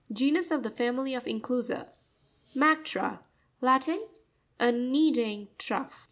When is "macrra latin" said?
2.55-4.07